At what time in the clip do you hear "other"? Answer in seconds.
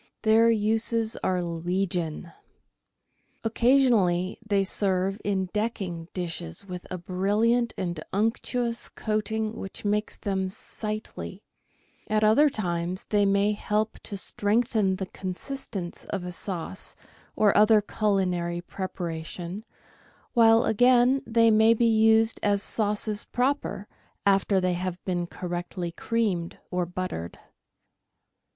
12.23-12.49, 17.55-17.79